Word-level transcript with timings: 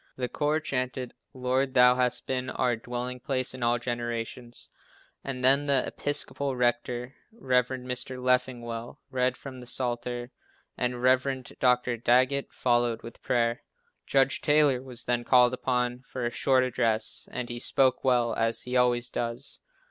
The 0.15 0.27
choir 0.27 0.59
chanted 0.59 1.13
"Lord, 1.31 1.75
Thou 1.75 1.93
hast 1.93 2.25
been 2.25 2.49
our 2.49 2.75
dwelling 2.75 3.19
place 3.19 3.53
in 3.53 3.61
all 3.61 3.77
generations," 3.77 4.71
and 5.23 5.43
then 5.43 5.67
the 5.67 5.85
Episcopal 5.85 6.55
rector, 6.55 7.13
Rev. 7.31 7.67
Mr. 7.67 8.19
Leffingwell, 8.19 8.99
read 9.11 9.37
from 9.37 9.59
the 9.59 9.67
psalter, 9.67 10.31
and 10.75 11.03
Rev. 11.03 11.43
Dr. 11.59 11.97
Daggett 11.97 12.51
followed 12.51 13.03
with 13.03 13.21
prayer. 13.21 13.61
Judge 14.07 14.41
Taylor 14.41 14.81
was 14.81 15.05
then 15.05 15.23
called 15.23 15.53
upon 15.53 15.99
for 15.99 16.25
a 16.25 16.31
short 16.31 16.63
address, 16.63 17.29
and 17.31 17.47
he 17.49 17.59
spoke 17.59 18.03
well, 18.03 18.33
as 18.33 18.63
he 18.63 18.75
always 18.75 19.07
does. 19.07 19.59